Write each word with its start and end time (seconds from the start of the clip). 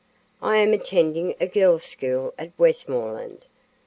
I 0.41 0.57
am 0.57 0.73
attending 0.73 1.35
a 1.39 1.45
girl's 1.45 1.83
school 1.83 2.33
at 2.35 2.57
Westmoreland. 2.57 3.45